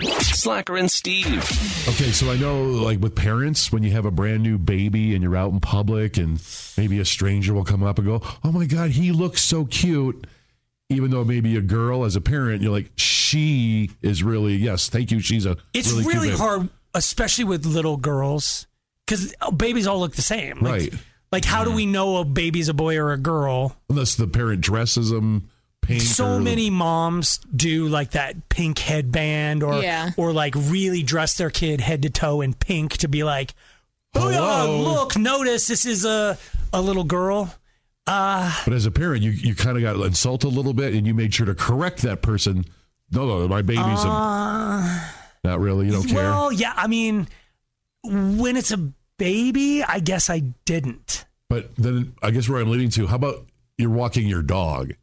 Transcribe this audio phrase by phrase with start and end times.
[0.00, 1.38] Slacker and Steve.
[1.88, 5.22] Okay, so I know, like with parents, when you have a brand new baby and
[5.22, 6.40] you're out in public, and
[6.76, 10.26] maybe a stranger will come up and go, "Oh my God, he looks so cute."
[10.90, 15.10] Even though maybe a girl, as a parent, you're like, "She is really yes, thank
[15.10, 15.20] you.
[15.20, 18.66] She's a It's really, really, cute baby." hard, especially with little girls,
[19.06, 20.58] because babies all look the same.
[20.60, 20.94] Like, Right.
[21.32, 23.76] Like, how do we know a baby's a boy or a girl?
[23.88, 25.48] unless the parent dresses them.
[25.86, 30.10] Pink So or- many moms do like that pink headband, or Yeah.
[30.16, 33.54] or like really dress their kid head to toe in pink to be like,
[34.14, 36.38] oh yeah, look, notice this is a
[36.72, 37.54] a little girl.
[38.06, 41.06] Uh, But as a parent, you you kind of got insulted a little bit, and
[41.06, 42.64] you made sure to correct that person.
[43.10, 45.00] No, no, my baby's a, uh,
[45.44, 45.86] not really.
[45.86, 46.16] You don't care.
[46.24, 46.72] well, yeah.
[46.76, 47.28] I mean,
[48.02, 51.24] when it's a baby, I guess I didn't.
[51.48, 53.46] But then I guess where I'm leading to, how about
[53.78, 54.94] you're walking your dog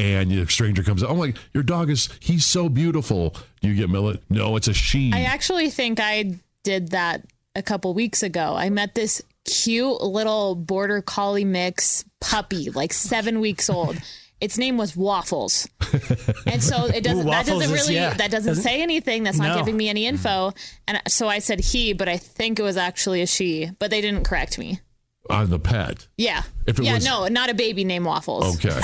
[0.00, 1.10] and a stranger comes up.
[1.10, 3.34] I'm like, your dog is, he's so beautiful.
[3.60, 4.22] You get Millet.
[4.30, 5.12] No, it's a she.
[5.12, 8.54] I actually think I did that a couple weeks ago.
[8.56, 13.96] I met this cute little border collie mix puppy, like seven weeks old.
[14.40, 15.68] Its name was Waffles,
[16.46, 17.26] and so it doesn't.
[17.26, 17.94] Ooh, that doesn't Waffles is- really.
[17.96, 18.14] yeah.
[18.14, 19.22] That doesn't Doesn't- say anything.
[19.22, 19.58] That's not No.
[19.58, 20.54] giving me any info.
[20.88, 23.70] And so I said he, but I think it was actually a she.
[23.78, 24.80] But they didn't correct me.
[25.28, 26.08] On the pet.
[26.16, 26.42] Yeah.
[26.66, 26.94] If it yeah.
[26.94, 28.56] was- No, not a baby named Waffles.
[28.56, 28.68] Okay.
[28.70, 28.80] they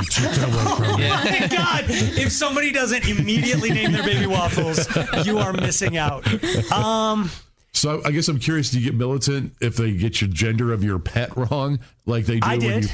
[0.00, 1.08] took it away from me.
[1.08, 1.84] Oh my God!
[1.88, 4.86] If somebody doesn't immediately name their baby waffles,
[5.26, 6.26] you are missing out.
[6.72, 7.30] Um,
[7.72, 10.84] So I guess I'm curious, do you get militant if they get your gender of
[10.84, 11.80] your pet wrong?
[12.06, 12.84] Like they do I when did.
[12.84, 12.90] you.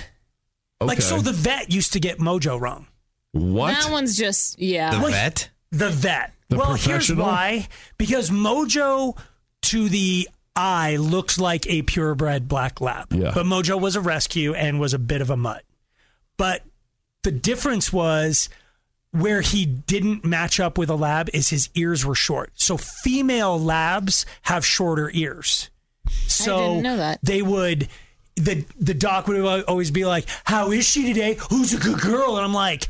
[0.83, 0.89] Okay.
[0.89, 2.87] Like, so the vet used to get Mojo wrong.
[3.33, 3.73] what?
[3.75, 4.99] That one's just yeah.
[4.99, 5.51] The vet?
[5.73, 6.33] The vet.
[6.49, 7.69] The well, here's why.
[7.99, 9.17] Because Mojo,
[9.63, 13.13] to the eye, looks like a purebred black lab.
[13.13, 13.33] Yeah.
[13.35, 15.65] But Mojo was a rescue and was a bit of a mutt.
[16.37, 16.63] But
[17.23, 18.49] the difference was
[19.13, 22.53] where he didn't match up with a lab is his ears were short.
[22.55, 25.71] So female labs have shorter ears.
[26.27, 27.21] So didn't know that.
[27.23, 27.89] they would
[28.37, 31.37] the the doc would always be like, "How is she today?
[31.51, 32.89] Who's a good girl?" And I'm like,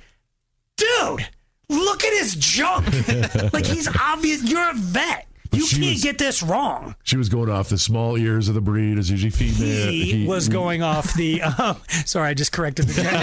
[0.76, 1.26] "Dude,
[1.68, 2.86] look at his junk.
[3.52, 4.44] like he's obvious.
[4.44, 5.26] You're a vet.
[5.52, 8.60] You can't was- get this wrong." She was going off the small ears of the
[8.60, 9.90] breed, is usually female.
[9.90, 11.42] He, was going off the.
[11.58, 13.18] Um, sorry, I just corrected the gender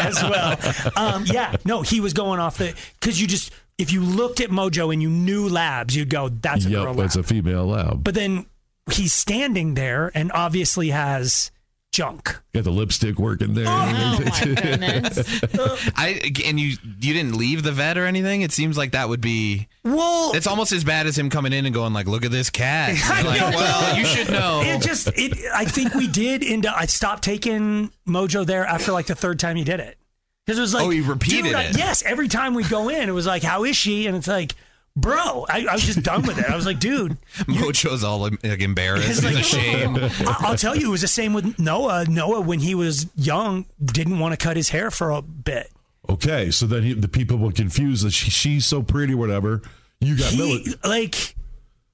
[0.00, 0.58] as well.
[0.96, 4.50] Um, yeah, no, he was going off the because you just if you looked at
[4.50, 7.66] Mojo and you knew Labs, you'd go, "That's a girl Yep, lab." that's a female
[7.66, 8.02] lab.
[8.04, 8.46] but then
[8.92, 11.50] he's standing there and obviously has
[11.94, 12.36] junk.
[12.52, 13.66] Got the lipstick working there.
[13.68, 15.40] Oh my goodness.
[15.96, 18.42] I and you you didn't leave the vet or anything.
[18.42, 19.68] It seems like that would be.
[19.84, 22.50] Well, It's almost as bad as him coming in and going like, "Look at this
[22.50, 24.60] cat." You're like, well, you should know.
[24.64, 25.38] It just it.
[25.54, 26.42] I think we did.
[26.42, 29.96] Into I stopped taking Mojo there after like the third time he did it
[30.44, 31.78] because it was like Oh, he repeated dude, I- it.
[31.78, 34.54] yes, every time we go in, it was like, "How is she?" And it's like,
[34.96, 37.16] "Bro, I, I was just done with it." I was like, "Dude."
[37.46, 39.08] Mojo's all like embarrassed.
[39.08, 39.98] It's He's like, ashamed.
[40.28, 42.04] I- I'll tell you, it was the same with Noah.
[42.08, 45.70] Noah, when he was young, didn't want to cut his hair for a bit.
[46.08, 49.62] Okay, so then he, the people were confused that she, she's so pretty, whatever.
[50.00, 50.84] You got He, militant.
[50.84, 51.34] like,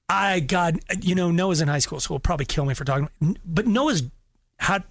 [0.09, 3.09] I God, you know, Noah's in high school, so he'll probably kill me for talking.
[3.45, 4.03] But Noah's
[4.59, 4.83] had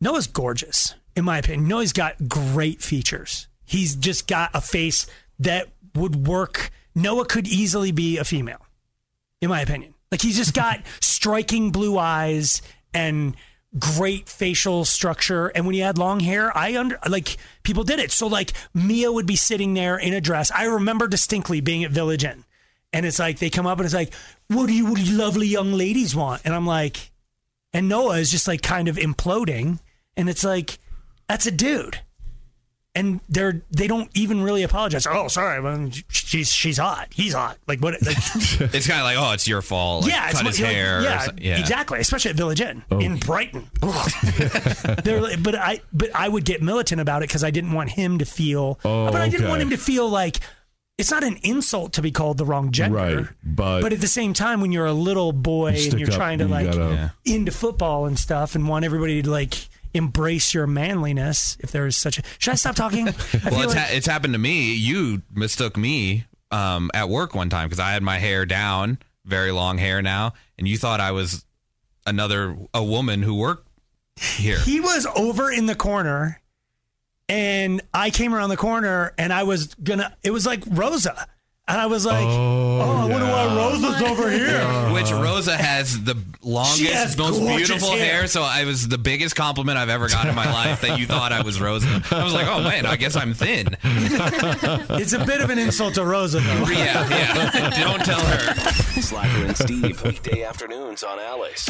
[0.00, 1.68] Noah's gorgeous, in my opinion.
[1.68, 3.46] Noah's got great features.
[3.64, 5.06] He's just got a face
[5.38, 6.70] that would work.
[6.94, 8.66] Noah could easily be a female,
[9.40, 9.94] in my opinion.
[10.10, 12.62] Like he's just got striking blue eyes
[12.92, 13.36] and
[13.78, 15.48] great facial structure.
[15.48, 18.10] And when he had long hair, I under like people did it.
[18.10, 20.50] So like Mia would be sitting there in a dress.
[20.50, 22.44] I remember distinctly being at Village Inn,
[22.92, 24.12] and it's like they come up and it's like,
[24.48, 27.12] "What do you, what do you lovely young ladies want?" And I'm like,
[27.72, 29.78] and Noah is just like kind of imploding,
[30.16, 30.78] and it's like,
[31.28, 32.00] that's a dude.
[32.92, 35.06] And they're they don't even really apologize.
[35.06, 37.06] Oh, sorry, well, she's she's hot.
[37.14, 37.56] He's hot.
[37.68, 37.94] Like what?
[38.04, 38.16] Like,
[38.74, 40.02] It's kind of like, oh, it's your fault.
[40.02, 40.98] Like, yeah, cut what- his like, hair.
[40.98, 42.00] or yeah, yeah, exactly.
[42.00, 42.98] Especially at Village Inn oh.
[42.98, 43.70] in Brighton.
[45.04, 47.90] They're like- but I but I would get militant about it because I didn't want
[47.90, 48.80] him to feel.
[48.84, 49.50] Oh, but I didn't okay.
[49.50, 50.38] want him to feel like
[50.98, 52.96] it's not an insult to be called the wrong gender.
[52.96, 56.10] Right, but- but at the same time, when you're a little boy You and you're
[56.10, 59.54] up, trying to you like gotta- into football and stuff and want everybody to like
[59.94, 62.22] embrace your manliness if there is such a.
[62.38, 63.08] Should I stop talking?
[63.08, 64.74] I well, it's, like- ha- it's happened to me.
[64.74, 69.52] You mistook me um, at work one time because I had my hair down, very
[69.52, 71.44] long hair now, and you thought I was
[72.06, 73.68] another a woman who worked
[74.16, 74.58] here.
[74.60, 76.40] he was over in the corner
[77.28, 81.26] and I came around the corner and I was gonna it was like Rosa.
[81.68, 84.60] And I was like, Oh, oh I wonder why Rosa's oh over here.
[84.92, 88.14] Which Rosa has the longest, has most gorgeous beautiful hair.
[88.16, 88.26] hair.
[88.26, 91.32] So I was the biggest compliment I've ever got in my life that you thought
[91.32, 92.02] I was Rosa.
[92.10, 93.76] I was like, oh man, I guess I'm thin.
[95.00, 96.64] It's a bit of an insult to Rosa though.
[96.70, 97.70] Yeah, yeah.
[97.70, 98.54] Don't tell her.
[99.00, 101.68] Slacker and Steve, weekday afternoons on Alice.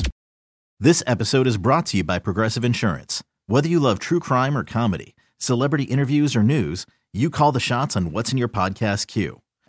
[0.78, 3.22] This episode is brought to you by Progressive Insurance.
[3.46, 7.96] Whether you love true crime or comedy, celebrity interviews or news, you call the shots
[7.96, 9.39] on what's in your podcast queue.